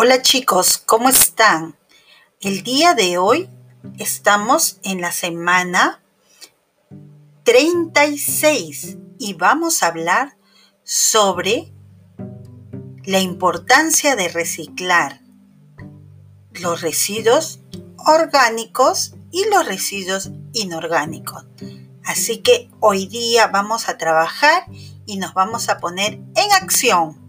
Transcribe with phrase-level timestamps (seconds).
[0.00, 1.76] Hola chicos, ¿cómo están?
[2.40, 3.50] El día de hoy
[3.98, 6.00] estamos en la semana
[7.42, 10.36] 36 y vamos a hablar
[10.84, 11.72] sobre
[13.02, 15.20] la importancia de reciclar
[16.52, 17.58] los residuos
[17.96, 21.44] orgánicos y los residuos inorgánicos.
[22.04, 24.62] Así que hoy día vamos a trabajar
[25.06, 27.27] y nos vamos a poner en acción.